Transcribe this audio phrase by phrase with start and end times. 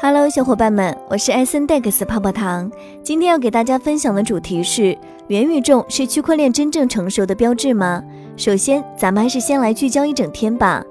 [0.00, 2.70] Hello，小伙伴们，我是艾森戴克斯泡泡糖。
[3.02, 4.96] 今天要给大家分享的主题是：
[5.28, 8.02] 元宇宙是区块链真正成熟的标志吗？
[8.36, 10.84] 首先，咱们还是先来聚焦一整天吧。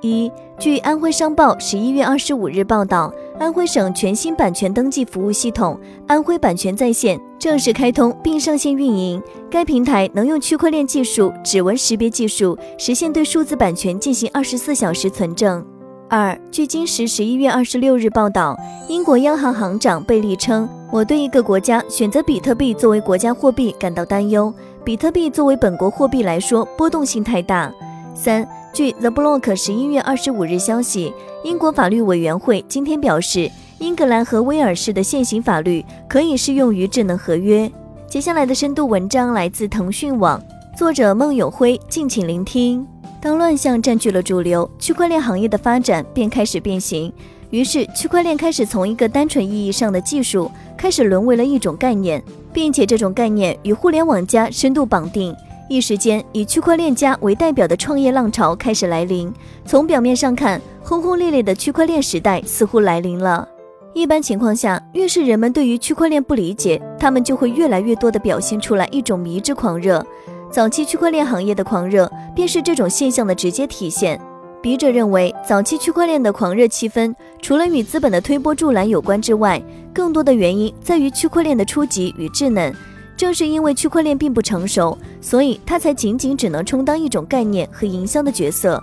[0.00, 5.78] 一，据安徽商报十一月二十五日报道，安徽省全新版权登记服务系统
[6.08, 9.22] “安徽版权在线”正式开通并上线运营。
[9.48, 15.64] 该平台能用区块链技术、指纹识别技术，实现对数字版权进行二十四小时存证。
[16.10, 18.58] 二，据今时十一月二十六日报道，
[18.88, 24.52] 英国央行行长贝利称：“我对一个国家选择比特币作为国家货币感到担忧。
[24.82, 27.70] 比特币作为本国货币来说，波动性太大。”
[28.16, 31.12] 三，据 The Block 十一月二十五日消息，
[31.44, 37.70] 英国法律委员会今天表示，英格兰和威尔士的现行法律可以适用于智能合约。
[38.08, 40.42] 接下来的深度文章来自腾讯网，
[40.74, 42.86] 作者孟永辉，敬请聆听。
[43.20, 47.12] 当乱象占据了主流，区块链行业的发展便开始变形。
[47.50, 55.34] 于是，区块链开始从一个单纯意义上的技术，开始沦为了一种概念，并且这种概念与互联网加深度绑定。
[55.68, 59.32] 一时间，以区块链加为代表的创业浪潮开始来临。
[59.66, 63.48] 从表面上看，轰轰烈烈的区块链时代似乎来临了。
[63.94, 70.06] 一般情况下，越是人们对于区块链不理解，他们就会越来越多地表现出来一种迷之狂热。
[70.50, 74.18] 早期区块链行业的狂热，便是这种现象的直接体现。
[74.62, 79.62] 笔者认为，早期区块链的狂热气氛，除了与资本的推波助澜有关之外，
[79.92, 82.74] 更多的原因在于区块链的初级与稚嫩。
[83.14, 88.82] 正是因为区块链并不成熟，所以它才仅仅只能充当一种概念和营销的角色。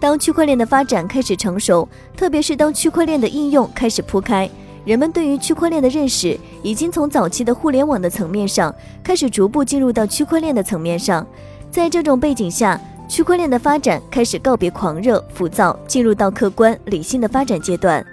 [0.00, 4.48] 当区块链的发展开始成熟，特别是当区块链的应用开始铺开。
[4.84, 11.24] 人们对于区块链的认识已经从早期的互联网的层面上开始逐步进入到区块链的层面上。
[11.70, 18.04] 在这种背景下，区块链的发展开始告别狂热浮躁，进入到客观理性的发展阶段。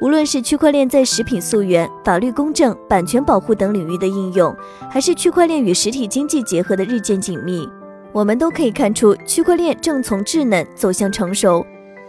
[0.00, 4.54] 无论是区块链在食品溯源、法律公正、版权保护等领域的应用，
[4.90, 7.66] 还是区块链与实体经济结合的日渐紧密，
[8.12, 11.64] 我们都可以看出区块链正从稚嫩走向成熟。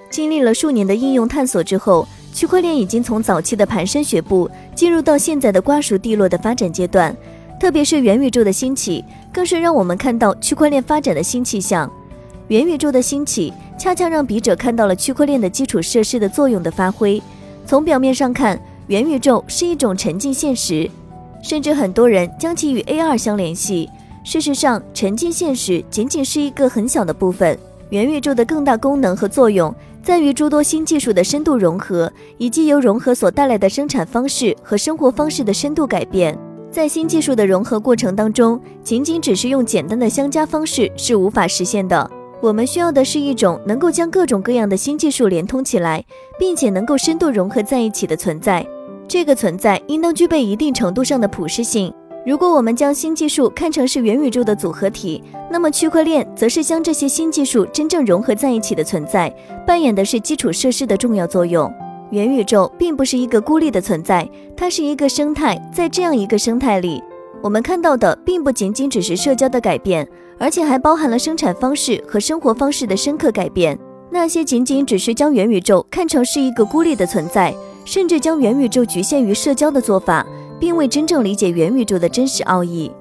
[0.09, 2.07] 经历了数年的应用探索之后。
[2.38, 7.18] 区块链已经从早期的蹒跚学步，进入到现在的瓜熟蒂落的发展阶段。
[7.59, 9.03] 特别是元宇宙的兴起，
[9.34, 11.92] 更是让我们看到区块链发展的新气象。
[12.50, 17.20] 元宇宙的兴起，恰恰让笔者看到了区块链的基础设施的作用的发挥。
[17.66, 20.88] 从表面上看，元宇宙是一种沉浸现实，
[21.42, 23.90] 甚至很多人将其与 AR 相联系。
[24.24, 27.58] 事实上，沉浸现实仅仅是一个很小的部分。
[27.90, 29.74] 元宇宙的更大功能和作用。
[30.03, 36.38] 在于诸多新技术的深度融合，以及由融合所带来的生产方式和生活方式的深度改变。
[36.72, 42.09] 在新技术的融合过程当中，仅仅只是用简单的相加方式是无法实现的。
[42.40, 46.06] 我们需要的是一种能够将各种各样的新技术连通起来，
[46.40, 48.66] 并且能够深度融合在一起的存在。
[49.08, 51.92] 这个存在应当具备一定程度上的普适性。
[52.27, 59.33] 如果我们将新技术看成是元宇宙的组合体，那么区块链则是将这些新技术真正融合在一起的存在，
[59.65, 61.73] 扮演的是基础设施的重要作用。
[62.11, 65.57] 元宇宙并不是一个孤立的存在，它是一个生态。
[65.73, 67.01] 在这样一个生态里，
[67.41, 70.05] 我们看到的并不仅仅只是社交的改变，
[70.38, 73.79] 而且还包含了生产方式和生活方式的深刻改变。
[74.11, 77.55] 那些仅仅只是将元宇宙看成是一个孤立的存在，
[77.85, 80.27] 甚至将元宇宙局限于社交的做法。
[80.59, 82.91] 并未真正理解元宇宙的真实奥义。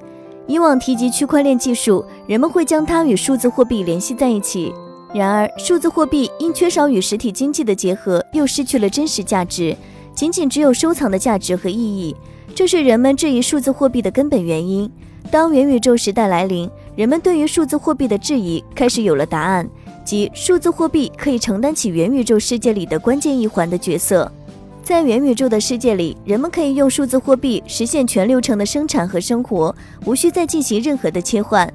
[0.47, 4.72] 以往提及区块链技术，人们会将它与数字货币联系在一起。
[5.12, 9.77] 然而，数字货币因缺少与实体经济的结合，又失去了真实价值，
[10.15, 12.15] 仅仅只有收藏的价值和意义。
[12.55, 14.91] 这是人们质疑数字货币的根本原因。
[15.31, 19.69] 当元宇宙时代来临，人们对于数字货币的质疑开始有了答案，
[20.05, 24.31] 即数字货币可以承担起元宇宙世界里的关键一环的角色。
[24.87, 29.75] 在元宇宙的世界里，人们可以用数字货币实现全流程的生产和生活，
[30.05, 31.69] 无需再进行任何的切换。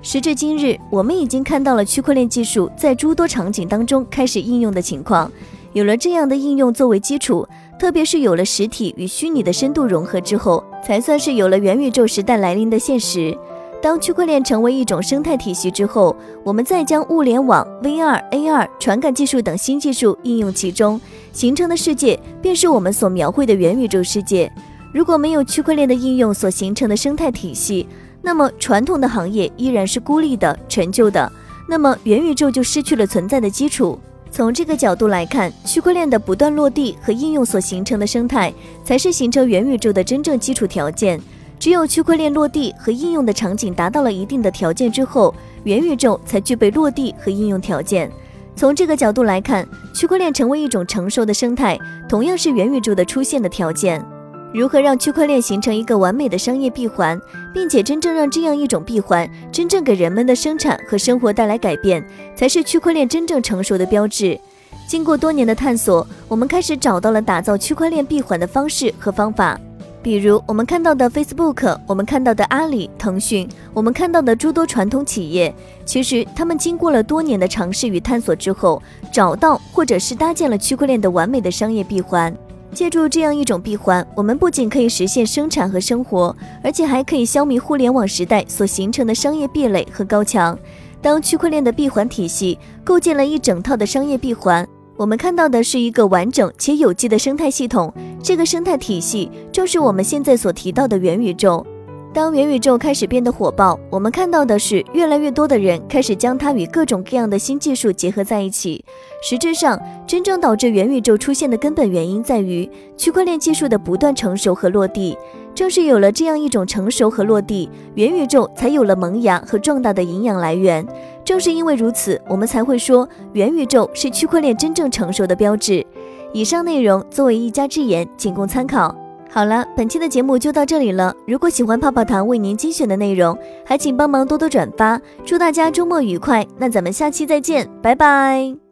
[0.00, 5.30] 时至今日，我们已经看到了区块链技术在诸多场景当中开始应用的情况。
[5.74, 7.46] 有了这样的应用作为基础，
[7.78, 13.36] 特别是有了实体与虚拟的深度融合之后，才算是有了元宇宙时代来临的现实。
[13.84, 20.98] 当区块链成为一种生态体系之后，我们再将物联网、VR、AR、传感技术等新技术应用其中，
[21.34, 24.50] 形成的世界便是我们所描绘的元宇宙世界。
[24.90, 27.86] 如果没有区块链的应用所形成的生态体系，
[28.22, 31.30] 那么传统的行业依然是孤立的、陈旧的，
[31.68, 34.00] 那么元宇宙就失去了存在的基础。
[34.30, 38.50] 从这个角度来看，区块链的不断落地和应用所形成的生态，
[38.82, 41.20] 才是形成元宇宙的真正基础条件。
[41.58, 45.34] 只有区块链落地和应用的场景达到了一定的条件之后，
[45.64, 48.10] 元宇宙才具备落地和应用条件。
[48.56, 51.78] 从这个角度来看，区块链成为一种成熟的生态，
[52.08, 54.04] 同样是元宇宙的出现的条件。
[54.52, 57.20] 如何让区块链形成一个完美的商业闭环，
[57.52, 64.38] 并且真正让这样一种闭环真正给人们的生产和生活带来改变，才是区块链真正成熟的标志。
[64.86, 69.58] 经过多年的探索，我们开始找到了打造区块链闭环的方式和方法。
[70.04, 75.52] 比如我们看到的 Facebook，我们看到的阿里、腾讯，我们看到的诸多传统企业，
[75.86, 82.36] 其实他们经过了多年的尝试与探索之后，找到或者是搭建了区块链的完美的商业闭环。
[82.74, 90.58] 借助这样一种闭环，我们不仅可以实现生产和生活，而且还可以消弭互联网时代所形成的商业壁垒和高墙。
[91.00, 97.92] 当区块链的闭环体系构建了一整套的商业闭环，我们看到的是一个完整且有机的生态系统。
[98.22, 101.66] 这个生态体系正是我们现在所提到的元宇宙。
[102.12, 108.84] 当元宇宙开始变得火爆，我们看到的是越来越多的人开始将它与各种各样的新技术结合在一起。
[109.20, 109.76] 实质上，
[110.06, 115.18] 真正导致元宇宙出现的根本原因在于区块链技术的不断成熟和落地。
[115.56, 120.84] 正是有了这样一种成熟和落地，元宇宙才有了萌芽和壮大的营养来源。
[121.24, 125.84] 正是因为如此，我们才会说元宇宙是区块链真正成熟的标志。
[126.32, 128.94] 以上内容作为一家之言，仅供参考。
[129.30, 131.12] 好了，本期的节目就到这里了。
[131.26, 135.00] 如果喜欢泡泡糖为您精选的内容，还请帮忙多多转发。
[135.24, 138.63] 祝大家周末愉快，那咱们下期再见，拜拜。